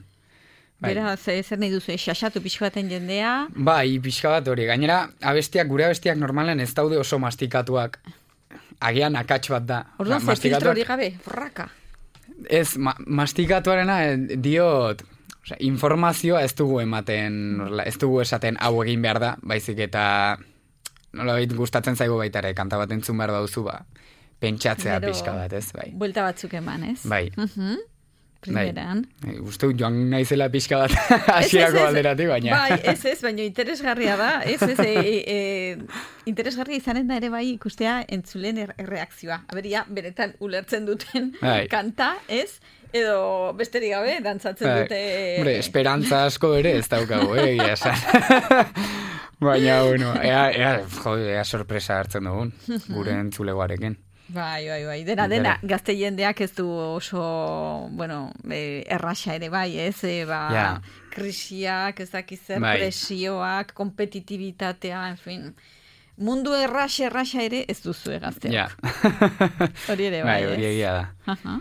Bai. 0.79 0.93
Bera, 0.95 1.17
zer 1.19 1.59
nahi 1.59 1.73
duzu, 1.73 1.91
xaxatu 1.99 2.39
pixka 2.39 2.69
baten 2.69 2.87
jendea? 2.87 3.49
Bai, 3.51 3.99
pixka 3.99 4.29
bat 4.31 4.47
hori. 4.47 4.63
Gainera, 4.69 5.09
abestiak, 5.27 5.67
gure 5.67 5.83
abestiak 5.89 6.15
normalen 6.15 6.63
ez 6.63 6.71
daude 6.73 6.95
oso 6.97 7.19
mastikatuak. 7.19 7.97
Agian 8.79 9.15
akats 9.19 9.49
bat 9.51 9.65
da. 9.67 9.83
Orduan, 9.99 10.23
zer 10.23 10.39
filtro 10.39 10.71
hori 10.71 10.85
gabe, 10.87 11.13
borraka. 11.25 11.67
Ez, 12.47 12.77
ma 12.79 12.93
mastikatuarena 13.05 13.97
eh, 14.07 14.37
diot, 14.39 15.03
sea, 15.49 15.57
informazioa 15.65 16.43
ez 16.45 16.53
dugu 16.57 16.79
ematen, 16.83 17.35
ez 17.83 17.97
dugu 17.99 18.21
esaten 18.23 18.59
hau 18.63 18.77
egin 18.83 19.03
behar 19.03 19.19
da, 19.21 19.33
baizik 19.41 19.81
eta 19.89 20.03
nola 21.17 21.39
gustatzen 21.57 21.97
zaigu 21.97 22.19
baitare, 22.19 22.53
kanta 22.57 22.77
bat 22.77 22.91
entzun 22.93 23.17
behar 23.17 23.33
dauzu 23.39 23.65
ba, 23.65 23.79
pentsatzea 24.39 24.99
pixka 25.03 25.33
bat, 25.35 25.53
ez? 25.53 25.71
Bai. 25.75 25.89
Buelta 25.99 26.23
batzuk 26.27 26.53
eman, 26.59 26.85
ez? 26.93 27.01
Bai. 27.09 27.27
Uh 27.37 27.79
primeran. 28.43 29.03
Bai. 29.23 29.35
Uste 29.43 29.69
joan 29.77 29.97
naizela 30.11 30.49
pixka 30.51 30.79
bat 30.83 30.93
hasierako 31.37 31.83
alderati, 31.89 32.27
baina. 32.29 32.55
Bai, 32.55 32.79
ez 32.93 33.03
ez, 33.11 33.17
baina 33.23 33.43
interesgarria 33.45 34.15
da. 34.19 34.31
Ez 34.47 34.61
ez, 34.63 34.77
e, 34.79 35.13
e, 35.19 36.01
interesgarria 36.29 36.79
izanen 36.79 37.07
da 37.09 37.19
ere 37.19 37.31
bai 37.33 37.45
ikustea 37.51 37.99
entzulen 38.07 38.61
er, 38.65 38.73
erreakzioa. 38.79 39.43
Aberia, 39.51 39.85
beretan 39.89 40.35
ulertzen 40.39 40.87
duten 40.89 41.33
bai. 41.41 41.67
kanta, 41.71 42.15
ez? 42.27 42.59
Edo 42.95 43.53
besterik 43.57 43.93
gabe, 43.93 44.17
dantzatzen 44.25 44.67
bai. 44.67 44.81
dute... 44.83 45.01
Hombre, 45.37 45.57
esperantza 45.61 46.23
asko 46.25 46.55
ere 46.57 46.73
ez 46.79 46.87
daukago, 46.89 47.35
eh, 47.37 47.53
esan. 47.69 47.95
baina, 49.39 49.81
bueno, 49.83 50.15
ea, 50.23 50.49
ea, 50.51 50.75
ea 51.35 51.43
sorpresa 51.45 51.99
hartzen 51.99 52.25
dugun, 52.31 52.53
gure 52.89 53.17
entzulegoarekin. 53.25 53.99
Bai, 54.29 54.67
bai, 54.67 54.83
bai. 54.85 54.99
Dena, 55.07 55.25
dena, 55.27 55.55
gazte 55.65 55.95
jendeak 55.97 56.41
ez 56.45 56.51
du 56.53 56.67
oso, 56.69 57.21
bueno, 57.97 58.29
e, 58.45 58.83
erraxa 58.85 59.33
ere 59.39 59.49
bai, 59.49 59.73
ez? 59.81 60.03
E, 60.05 60.21
ba, 60.29 60.77
krisiak, 61.09 62.03
ez 62.05 62.11
dakizer, 62.13 62.61
bai. 62.61 62.75
presioak, 62.77 63.73
kompetitibitatea, 63.73 65.01
en 65.09 65.17
fin. 65.17 65.49
Mundu 66.21 66.53
erraxa, 66.53 67.07
erraxa 67.09 67.41
ere 67.41 67.63
ez 67.71 67.79
duzu 67.81 68.13
egazteak. 68.19 68.53
Ja. 68.53 68.67
hori 69.89 70.09
ere 70.11 70.21
bai, 70.21 70.39
bai 70.43 70.53
hori 70.53 70.69
egia 70.75 70.95
da. 70.99 71.59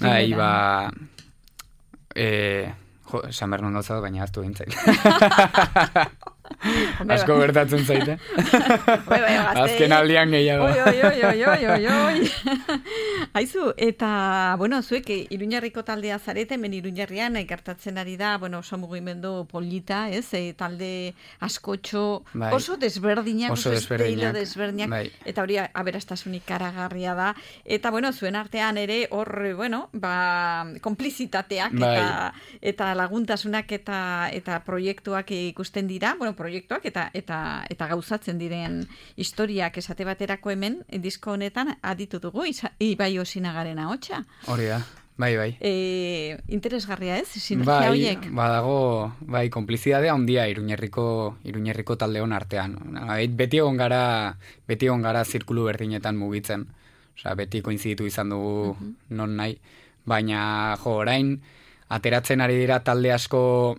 Bai, 0.00 0.32
ba... 0.34 0.52
Eh, 2.14 2.66
jo, 3.10 3.22
San 3.30 3.54
Bernardo 3.54 4.00
baina 4.02 4.26
hartu 4.26 4.42
gintzen. 4.42 4.74
Asko 7.08 7.36
bertatzen 7.40 7.84
zaite. 7.84 8.16
Bai, 9.08 9.20
bai, 9.20 9.34
Azken 9.64 9.92
aldian 9.92 10.32
gehiago. 10.32 10.66
Oi, 10.68 10.80
oi, 10.80 11.22
oi, 11.24 11.44
oi, 11.44 11.66
oi, 11.72 11.86
oi. 11.88 12.30
Aizu, 13.38 13.70
eta, 13.80 14.54
bueno, 14.60 14.80
zuek, 14.82 15.08
iruñarriko 15.34 15.84
taldea 15.84 16.18
zarete, 16.18 16.58
men 16.60 16.74
iruñarrian, 16.76 17.36
gertatzen 17.48 17.98
ari 17.98 18.16
da, 18.20 18.36
bueno, 18.38 18.60
oso 18.64 18.78
mugimendu 18.78 19.46
polita, 19.50 20.08
ez, 20.10 20.26
e, 20.36 20.52
talde 20.56 21.14
askotxo, 21.44 22.24
bai. 22.32 22.52
oso 22.54 22.76
desberdinak, 22.80 23.52
oso 23.52 23.72
desberdinak, 23.74 24.34
desberdinak 24.36 24.92
bai. 24.92 25.08
eta 25.24 25.42
hori 25.42 25.58
aberastasunik 25.62 26.44
karagarria 26.48 27.14
da. 27.18 27.32
Eta, 27.64 27.90
bueno, 27.90 28.12
zuen 28.12 28.36
artean 28.36 28.78
ere, 28.80 29.04
hor, 29.10 29.32
bueno, 29.56 29.88
ba, 29.92 30.66
komplizitateak 30.84 31.76
bai. 31.78 31.94
eta, 31.96 32.32
eta 32.60 32.92
laguntasunak 32.98 33.72
eta, 33.72 33.98
eta 34.32 34.60
proiektuak 34.66 35.30
ikusten 35.34 35.88
dira, 35.88 36.14
bueno, 36.18 36.33
proiektuak 36.34 36.84
eta 36.90 37.08
eta 37.14 37.38
eta 37.70 37.88
gauzatzen 37.90 38.38
diren 38.38 38.82
historiak 39.16 39.78
esate 39.78 40.04
baterako 40.04 40.50
hemen 40.50 40.82
disko 41.02 41.32
honetan 41.32 41.76
aditu 41.82 42.20
dugu 42.20 42.44
Ibai 42.78 43.18
Osinagaren 43.18 43.78
ahotsa. 43.78 44.24
Hori 44.46 44.66
da. 44.66 44.82
bai, 45.16 45.36
bai. 45.36 45.56
E, 45.60 46.38
interesgarria 46.48 47.18
ez, 47.18 47.28
sinergia 47.28 47.78
bai, 47.78 47.90
horiek? 47.90 48.26
Badago, 48.34 49.12
bai, 49.20 49.48
konplizidadea 49.50 50.14
ondia 50.14 50.48
iruñerriko, 50.50 51.38
iruñerriko 51.44 51.96
taldeon 51.96 52.32
artean. 52.32 52.76
Beti 53.30 53.62
egon 53.62 53.78
gara, 53.78 54.36
beti 54.66 54.90
egon 54.90 55.02
gara 55.02 55.24
zirkulu 55.24 55.64
berdinetan 55.70 56.18
mugitzen. 56.18 56.66
Osa, 57.14 57.34
beti 57.38 57.62
koinziditu 57.62 58.06
izan 58.06 58.34
dugu 58.34 58.74
mhm. 58.74 58.94
non 59.10 59.36
nahi. 59.38 59.58
Baina, 60.04 60.76
jo, 60.82 60.98
orain, 61.00 61.38
ateratzen 61.88 62.42
ari 62.42 62.58
dira 62.58 62.80
talde 62.84 63.12
asko 63.14 63.78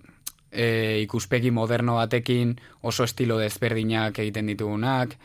e, 0.56 1.02
ikuspegi 1.04 1.52
moderno 1.52 1.98
batekin 2.00 2.56
oso 2.82 3.04
estilo 3.04 3.38
desberdinak 3.38 4.20
egiten 4.24 4.48
ditugunak, 4.48 5.18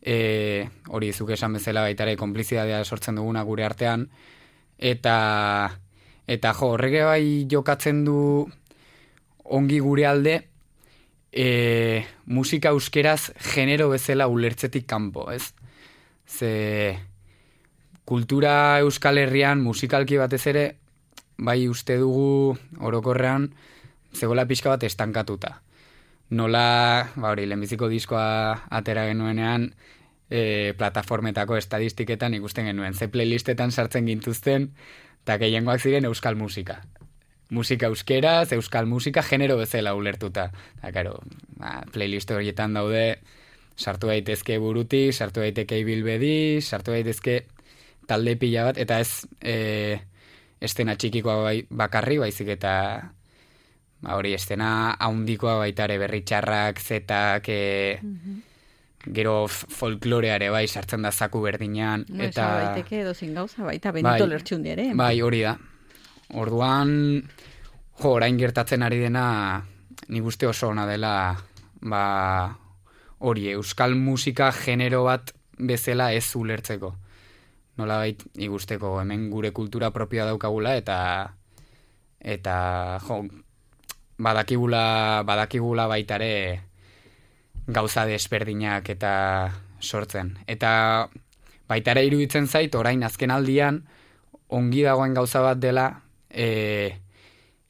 e, 0.00 0.68
hori 0.88 1.12
zuk 1.12 1.34
esan 1.36 1.58
bezala 1.58 1.84
baita 1.84 2.06
ere 2.06 2.16
konplizidadea 2.16 2.84
sortzen 2.84 3.20
duguna 3.20 3.44
gure 3.44 3.66
artean, 3.68 4.08
eta 4.78 5.16
eta 6.28 6.52
jo, 6.56 6.72
horrege 6.74 7.04
bai 7.04 7.46
jokatzen 7.50 8.04
du 8.04 8.18
ongi 9.44 9.78
gure 9.80 10.06
alde, 10.06 10.38
e, 11.32 12.04
musika 12.26 12.72
euskeraz 12.72 13.32
genero 13.52 13.88
bezala 13.92 14.28
ulertzetik 14.28 14.86
kanpo, 14.88 15.28
ez? 15.32 15.52
Ze 16.28 16.98
kultura 18.08 18.80
euskal 18.80 19.18
herrian 19.20 19.60
musikalki 19.60 20.16
batez 20.16 20.46
ere, 20.48 20.64
bai 21.38 21.68
uste 21.68 21.98
dugu 22.00 22.56
orokorrean, 22.80 23.50
zegoela 24.18 24.46
pixka 24.46 24.74
bat 24.74 24.84
estankatuta. 24.84 25.60
Nola, 26.30 27.08
ba 27.16 27.30
hori, 27.32 27.46
lehenbiziko 27.48 27.88
diskoa 27.88 28.68
atera 28.68 29.06
genuenean, 29.08 29.70
e, 30.28 30.74
plataformetako 30.76 31.56
estadistiketan 31.56 32.36
ikusten 32.36 32.68
genuen. 32.68 32.94
Ze 32.94 33.08
playlistetan 33.08 33.72
sartzen 33.72 34.06
gintuzten, 34.06 34.72
eta 35.24 35.38
gehiengoak 35.40 35.80
ziren 35.80 36.04
euskal 36.04 36.36
musika. 36.36 36.82
Musika 37.50 37.88
euskeraz, 37.88 38.52
euskal 38.52 38.86
musika, 38.86 39.22
genero 39.24 39.56
bezala 39.56 39.94
ulertuta. 39.96 40.50
Eta, 40.78 40.92
karo, 40.92 41.18
ba, 41.56 41.78
playlist 41.92 42.30
horietan 42.30 42.76
daude, 42.76 43.20
sartu 43.78 44.10
daitezke 44.12 44.58
burutik, 44.60 45.14
sartu 45.14 45.40
daiteke 45.40 45.78
ibilbedi, 45.80 46.60
sartu 46.60 46.92
daitezke 46.92 47.40
talde 48.08 48.36
pila 48.36 48.68
bat, 48.68 48.80
eta 48.80 48.98
ez 49.00 49.24
e, 49.40 50.00
estena 50.60 50.96
txikikoa 50.96 51.36
bai, 51.44 51.56
bakarri, 51.70 52.18
baizik 52.20 52.52
eta 52.56 52.74
ba, 54.00 54.16
hori 54.16 54.34
estena 54.34 54.96
haundikoa 54.98 55.58
baitare 55.62 55.98
berritxarrak, 55.98 56.80
zetak, 56.80 57.48
e, 57.48 57.98
mm 58.02 58.44
gero 59.14 59.46
folkloreare 59.48 60.50
bai 60.50 60.66
sartzen 60.66 61.02
da 61.02 61.12
zaku 61.12 61.40
berdinean. 61.40 62.04
No, 62.08 62.22
eta 62.24 62.46
baiteke 62.54 63.00
edo 63.02 63.14
gauza, 63.34 63.64
baita 63.64 63.92
benito 63.92 64.24
bai, 64.24 64.28
lertxundi 64.28 64.70
ere. 64.74 64.88
Bai, 64.94 65.20
hori 65.22 65.42
da. 65.42 65.56
Orduan, 66.34 67.22
jo, 68.02 68.10
orain 68.10 68.36
gertatzen 68.38 68.82
ari 68.82 68.98
dena, 68.98 69.64
ni 70.08 70.20
guzti 70.20 70.46
oso 70.46 70.68
ona 70.68 70.86
dela, 70.86 71.36
ba, 71.80 72.02
hori, 73.18 73.48
euskal 73.54 73.94
musika 73.94 74.50
genero 74.52 75.04
bat 75.04 75.32
bezala 75.58 76.12
ez 76.12 76.26
ulertzeko. 76.36 76.94
Nola 77.78 77.98
bait, 78.02 78.22
igusteko, 78.34 78.98
hemen 79.00 79.28
gure 79.30 79.52
kultura 79.54 79.92
propioa 79.94 80.26
daukagula, 80.26 80.74
eta, 80.76 80.98
eta, 82.18 82.56
jo, 83.06 83.22
badakigula, 84.18 85.22
badakigula 85.24 85.86
baitare 85.86 86.62
gauza 87.66 88.04
desberdinak 88.08 88.88
eta 88.90 89.12
sortzen. 89.80 90.36
Eta 90.46 91.08
baitare 91.68 92.04
iruditzen 92.06 92.48
zait, 92.48 92.74
orain 92.74 93.04
azken 93.04 93.30
aldian, 93.30 93.82
ongi 94.48 94.82
dagoen 94.82 95.14
gauza 95.14 95.42
bat 95.44 95.60
dela, 95.60 95.88
e, 96.30 96.96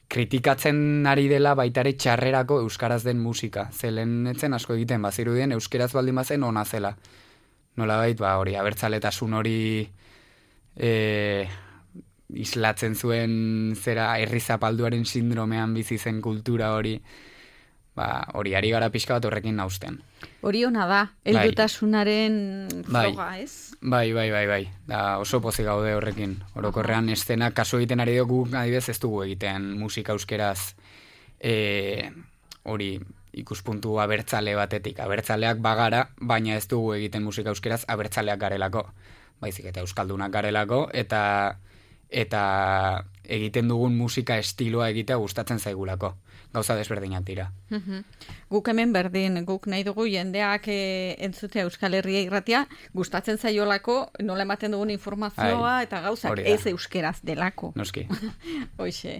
kritikatzen 0.09 1.05
ari 1.07 1.27
dela 1.29 1.53
baitare 1.55 1.93
txarrerako 1.93 2.61
euskaraz 2.63 3.03
den 3.03 3.19
musika. 3.21 3.67
Zelen 3.71 4.25
etzen 4.31 4.55
asko 4.57 4.73
egiten, 4.73 5.03
bazirudien 5.05 5.53
euskeraz 5.53 5.91
baldin 5.93 6.17
bazen 6.17 6.43
ona 6.43 6.65
zela. 6.65 6.95
Nola 7.77 7.99
bait, 8.01 8.17
ba, 8.19 8.37
hori, 8.41 8.55
abertzaletasun 8.59 9.35
hori 9.37 9.59
e, 10.75 10.89
islatzen 12.33 12.95
zuen 12.95 13.75
zera 13.75 14.11
errizapalduaren 14.21 15.05
sindromean 15.05 15.73
bizi 15.73 15.97
zen 15.97 16.21
kultura 16.21 16.73
hori 16.75 16.99
ba, 17.99 18.23
hori 18.33 18.55
ari 18.55 18.71
gara 18.71 18.89
pixka 18.93 19.17
bat 19.17 19.27
horrekin 19.27 19.57
nausten. 19.59 19.99
Hori 20.45 20.63
hona 20.63 20.85
da, 20.87 21.01
eldutasunaren 21.27 22.37
bai. 22.87 23.09
froga, 23.09 23.27
ez? 23.41 23.75
Bai, 23.81 24.07
bai, 24.15 24.29
bai, 24.31 24.45
bai. 24.47 24.61
Da, 24.87 25.19
oso 25.19 25.41
pozik 25.43 25.67
gaude 25.67 25.93
horrekin. 25.97 26.37
Orokorrean 26.59 27.09
estena 27.11 27.51
kaso 27.51 27.79
egiten 27.79 27.99
ari 28.03 28.15
dugu, 28.19 28.45
adibez 28.53 28.87
ez 28.93 28.99
dugu 29.03 29.23
egiten 29.25 29.71
musika 29.79 30.15
euskeraz 30.15 30.75
e, 31.39 32.09
hori 32.63 32.93
ikuspuntu 33.39 33.99
abertzale 33.99 34.55
batetik. 34.55 34.99
Abertzaleak 35.03 35.59
bagara, 35.63 36.05
baina 36.19 36.55
ez 36.55 36.67
dugu 36.71 36.93
egiten 36.95 37.23
musika 37.27 37.51
euskeraz 37.51 37.83
abertzaleak 37.87 38.39
garelako. 38.39 38.87
Baizik 39.39 39.69
eta 39.71 39.83
euskaldunak 39.83 40.31
garelako, 40.31 40.85
eta 40.91 41.59
eta 42.09 43.05
egiten 43.29 43.69
dugun 43.69 43.95
musika 43.97 44.37
estiloa 44.41 44.89
egitea 44.89 45.17
gustatzen 45.21 45.59
zaigulako. 45.59 46.15
Gauza 46.53 46.73
desberdinak 46.73 47.21
dira. 47.27 47.51
Guk 48.49 48.67
hemen 48.71 48.89
berdin, 48.93 49.37
guk 49.45 49.67
nahi 49.69 49.83
dugu 49.85 50.07
jendeak 50.09 50.65
e, 50.73 51.15
entzutea 51.21 51.67
Euskal 51.67 51.93
Herria 51.93 52.23
irratia, 52.25 52.63
gustatzen 52.97 53.37
zaiolako 53.37 53.99
nola 54.25 54.47
ematen 54.47 54.73
dugun 54.73 54.89
informazioa 54.89 55.75
eta 55.85 56.01
gauzak 56.07 56.41
ez 56.41 56.65
euskeraz 56.71 57.19
delako. 57.21 57.69
Noski. 57.77 58.07
Hoxe. 58.81 59.19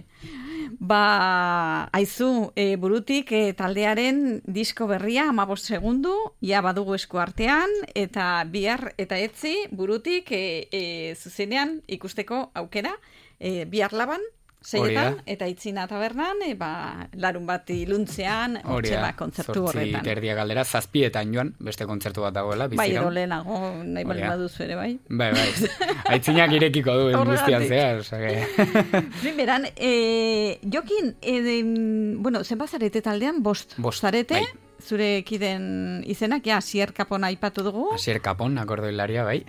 Ba, 0.80 1.86
aizu, 1.94 2.50
e, 2.58 2.74
burutik 2.82 3.30
e, 3.30 3.44
taldearen 3.54 4.40
disko 4.50 4.90
berria, 4.90 5.28
amabost 5.30 5.70
segundu, 5.70 6.16
ja 6.42 6.64
badugu 6.66 6.98
esku 6.98 7.22
artean, 7.22 7.70
eta 7.94 8.42
bihar 8.50 8.90
eta 8.98 9.20
etzi 9.22 9.54
burutik 9.70 10.34
e, 10.34 10.66
e, 10.74 10.84
zuzenean 11.14 11.78
ikusteko 11.86 12.48
aukera, 12.58 12.96
e, 13.40 13.64
bihar 13.64 13.96
laban, 13.96 14.20
Seietan, 14.60 15.22
eta 15.24 15.46
itzina 15.48 15.86
tabernan, 15.88 16.42
e, 16.44 16.52
ba, 16.58 17.06
larun 17.16 17.46
bat 17.48 17.70
iluntzean, 17.72 18.58
otxela 18.60 19.14
kontzertu 19.16 19.62
horretan. 19.64 19.94
Zortzi 20.02 20.10
terdia 20.10 20.34
galdera, 20.36 20.66
zazpietan 20.68 21.32
joan, 21.32 21.54
beste 21.64 21.86
kontzertu 21.88 22.26
bat 22.26 22.34
dagoela, 22.36 22.66
Bai, 22.76 22.90
ero 22.92 23.08
lehenago, 23.08 23.56
nahi 23.86 24.04
bali 24.04 24.26
baduzu 24.26 24.66
ere, 24.66 24.76
bai. 24.76 24.90
Bai, 25.08 25.30
bai, 25.32 25.46
aitzinak 26.12 26.52
irekiko 26.58 26.92
du, 26.98 27.06
guztian 27.30 27.64
zehar. 27.64 28.04
Primeran, 29.22 29.64
e, 29.90 30.58
jokin, 30.74 31.14
e, 31.22 31.38
de, 31.46 31.54
bueno, 32.20 32.44
zen 32.44 32.60
bazarete 32.60 33.00
taldean, 33.06 33.40
bost, 33.42 33.78
bost 33.80 34.04
zarete, 34.04 34.42
bai. 34.42 34.84
zure 34.84 35.08
kiden 35.24 36.04
izenak, 36.04 36.44
ja, 36.44 36.60
Asier 36.60 36.92
Kapon 36.92 37.24
aipatu 37.24 37.64
dugu. 37.64 37.94
Asier 37.96 38.20
Kapon, 38.20 38.60
akordo 38.60 38.92
hilaria, 38.92 39.24
bai. 39.24 39.40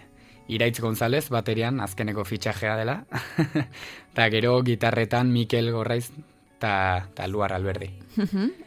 Iraitz 0.52 0.82
González 0.84 1.30
baterian 1.32 1.80
azkeneko 1.80 2.26
fitxajea 2.28 2.76
dela. 2.76 2.98
Ta 4.16 4.28
gero 4.30 4.58
gitarretan 4.68 5.32
Mikel 5.32 5.72
Gorraiz 5.72 6.12
ta, 6.60 7.08
ta 7.16 7.28
Luar 7.28 7.54
Alberdi. 7.54 7.90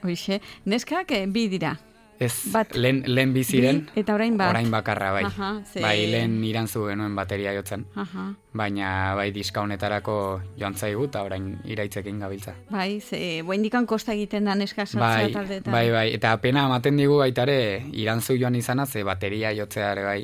Hoixe, 0.02 0.40
neskak 0.64 1.12
eh, 1.12 1.26
bi 1.28 1.48
dira. 1.52 1.76
Ez, 2.14 2.46
bat, 2.52 2.76
lehen, 2.78 3.02
lehen 3.10 3.32
biziren, 3.34 3.80
bi, 3.88 4.00
eta 4.04 4.14
orain 4.14 4.36
bat. 4.38 4.52
Orain 4.54 4.70
bakarra, 4.70 5.10
bai. 5.16 5.24
Aha, 5.26 5.48
ze... 5.66 5.80
Bai, 5.82 6.06
lehen 6.12 6.36
irantzu 6.46 6.84
genuen 6.86 7.16
bateria 7.18 7.52
jotzen. 7.56 7.82
Aha. 7.98 8.28
Baina, 8.54 8.88
bai, 9.18 9.26
diska 9.34 9.64
honetarako 9.64 10.14
joan 10.60 10.78
zaigu, 10.78 11.08
eta 11.10 11.24
orain 11.26 11.50
iraitzekin 11.66 12.22
gabiltza. 12.22 12.54
Bai, 12.70 13.00
ze, 13.00 13.18
buen 13.46 13.66
dikan 13.66 13.88
kosta 13.90 14.14
egiten 14.14 14.46
da 14.46 14.54
neska 14.54 14.86
bai, 14.94 15.34
bai, 15.66 15.90
bai, 15.90 16.06
eta 16.14 16.36
pena 16.40 16.68
ematen 16.70 17.02
digu 17.02 17.18
baitare, 17.18 17.58
irantzu 17.92 18.38
joan 18.38 18.54
izana, 18.62 18.86
ze 18.86 19.02
bateria 19.02 19.52
jotzea 19.58 19.92
ere, 19.98 20.06
bai. 20.06 20.22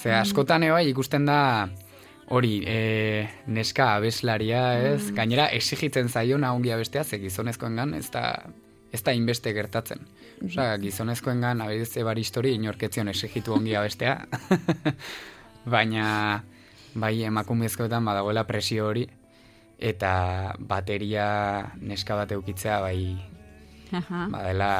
Ze 0.00 0.14
askotan 0.16 0.64
bai 0.72 0.88
ikusten 0.88 1.26
da 1.28 1.68
hori 2.30 2.62
e, 2.66 3.28
neska 3.46 3.96
abeslaria, 3.96 4.62
ez? 4.78 5.10
Mm. 5.10 5.16
Gainera 5.18 5.48
exigitzen 5.52 6.08
zaiona 6.08 6.52
ongi 6.54 6.72
abestea 6.72 7.04
ze 7.04 7.18
gizonezkoengan 7.18 7.94
ez 7.94 8.08
da 8.10 8.24
ez 8.92 9.02
da 9.02 9.12
inbeste 9.12 9.52
gertatzen. 9.52 10.06
Osea, 10.44 10.78
gizonezkoengan 10.82 11.60
abez 11.60 11.96
ebar 12.00 12.18
histori 12.18 12.54
inorketzion 12.56 13.08
exigitu 13.12 13.54
ongi 13.54 13.76
abestea. 13.76 14.16
Baina 15.74 16.42
bai 16.94 17.22
emakumezkoetan 17.22 18.04
badagoela 18.04 18.46
presio 18.48 18.88
hori 18.88 19.06
eta 19.80 20.54
bateria 20.58 21.26
neska 21.80 22.16
bat 22.18 22.32
eukitzea 22.32 22.80
bai 22.84 23.16
Aha. 23.96 24.26
badela 24.32 24.72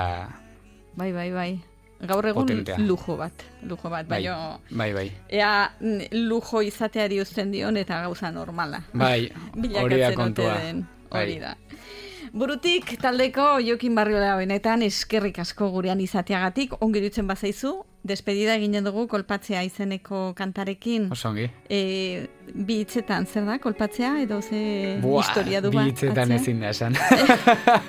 bai 0.97 1.13
bai 1.13 1.31
bai 1.33 1.53
gaur 2.01 2.27
egun 2.27 2.47
potentea. 2.47 2.79
lujo 2.79 3.17
bat, 3.17 3.45
lujo 3.63 3.91
bat, 3.91 4.09
bai, 4.09 4.23
bai, 4.71 4.93
bai. 4.95 5.07
Ea 5.29 5.71
lujo 6.13 6.63
izateari 6.63 7.21
uzten 7.21 7.51
dion 7.53 7.77
eta 7.77 8.01
gauza 8.07 8.31
normala. 8.31 8.83
Bai, 8.93 9.31
hori 9.83 10.01
da 10.01 10.15
kontua. 10.15 10.55
Bai. 11.11 11.23
Hori 11.23 11.39
da. 11.43 11.57
Burutik 12.31 12.93
taldeko 13.03 13.59
Jokin 13.59 13.95
Barriola 13.99 14.37
benetan 14.39 14.85
eskerrik 14.87 15.41
asko 15.43 15.67
gurean 15.75 16.01
izateagatik, 16.01 16.77
ongi 16.85 17.01
dutzen 17.03 17.27
bazaizu, 17.27 17.73
despedida 18.07 18.55
eginen 18.55 18.87
dugu 18.87 19.09
kolpatzea 19.11 19.65
izeneko 19.67 20.31
kantarekin. 20.39 21.09
Osongi. 21.11 21.49
E, 21.67 21.81
bi 22.55 22.77
hitzetan, 22.85 23.27
zer 23.27 23.49
da, 23.49 23.59
kolpatzea, 23.59 24.13
edo 24.23 24.39
ze 24.43 24.99
Buah, 25.03 25.25
historia 25.25 25.61
du 25.61 25.73
ba? 25.75 25.83
Bi 25.83 25.91
hitzetan 25.91 26.37
ezin 26.39 26.63
da 26.63 26.71
esan. 26.71 26.95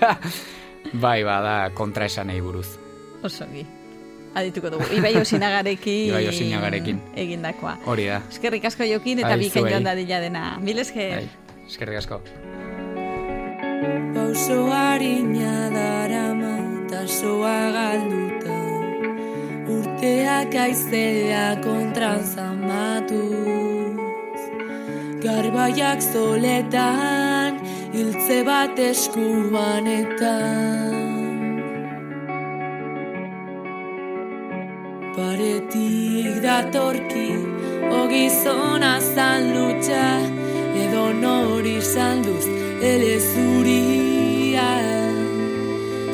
bai, 1.05 1.21
ba, 1.27 1.37
da, 1.45 1.55
kontra 1.77 2.09
esan 2.09 2.33
buruz. 2.41 2.79
Osongi. 3.21 3.80
Adituko 4.35 4.69
dugu. 4.71 4.85
Ibai 4.95 5.15
osinagarekin. 5.19 6.09
Ibai 6.11 6.27
osinagarekin. 6.31 7.01
Egindakoa. 7.15 7.77
Hori 7.85 8.07
da. 8.07 8.21
Eskerrik 8.31 8.65
asko 8.71 8.87
jokin 8.87 9.19
eta 9.25 9.35
bi 9.37 9.51
joan 9.51 9.83
da 9.83 9.95
dila 9.97 10.21
dena. 10.23 10.45
Mil 10.63 10.79
esker. 10.85 11.17
Bai, 11.19 11.27
eskerrik 11.67 11.97
asko. 12.03 12.21
Pauso 14.13 14.71
harina 14.71 15.69
darama 15.73 16.55
eta 16.91 17.01
soa 17.07 17.59
galduta 17.75 18.57
Urteak 19.75 20.55
aizea 20.65 21.47
kontran 21.63 22.21
zamatuz 22.23 23.99
Garbaiak 25.23 25.99
zoletan 26.01 27.59
hiltze 27.93 28.39
bat 28.47 28.79
eskubanetan 28.79 30.70
datorki 36.51 37.29
ogizona 37.99 38.93
zan 39.13 39.41
lutxa 39.55 40.07
Edo 40.83 41.05
nori 41.23 41.77
salduz 41.93 42.45
ele 42.89 43.15
zuria. 43.31 44.71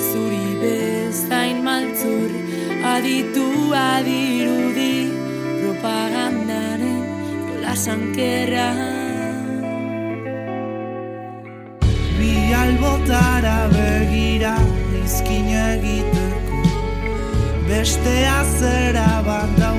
Zuri 0.07 0.47
bezain 0.61 1.57
maltzur 1.67 2.31
aditu 2.93 3.47
adirudi 3.87 4.95
Propagandaren 5.59 7.01
jola 7.47 7.73
sankerra 7.85 8.69
Bi 12.17 12.33
albotara 12.63 13.59
begira 13.75 14.55
izkin 15.03 15.47
egiten 15.63 16.27
beste 17.67 18.15
azera 18.39 19.09
bat 19.27 19.76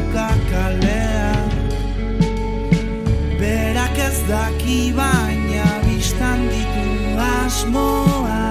daki 4.28 4.92
baina 4.92 5.68
biztan 5.84 6.40
ditu 6.52 6.88
asmoa. 7.16 8.44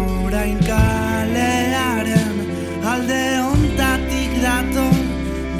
Orain 0.00 0.58
kalearen 0.70 2.36
alde 2.92 3.24
ontatik 3.52 4.32
daton 4.44 5.04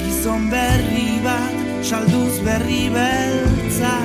Gizon 0.01 0.49
berri 0.55 1.11
bat, 1.27 1.57
salduz 1.89 2.37
berri 2.47 2.85
beltza 2.97 3.97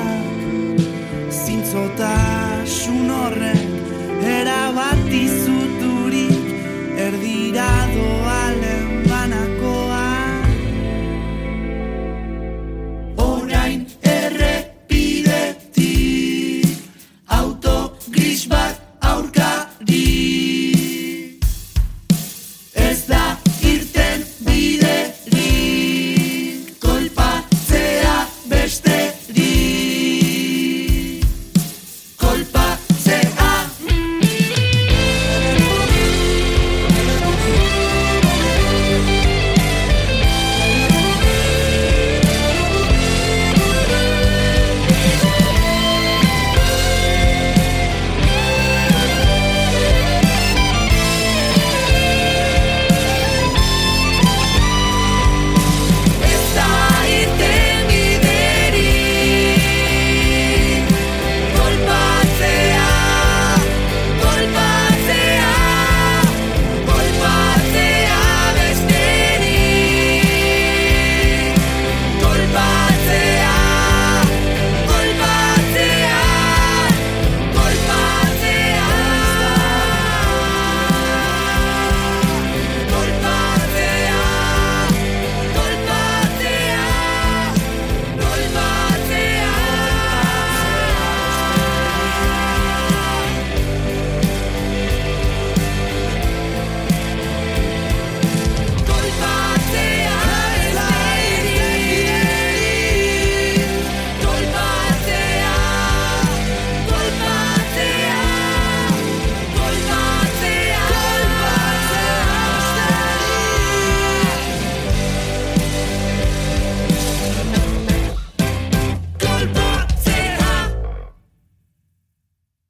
Zintzotasun 1.44 3.10
horren 3.18 3.61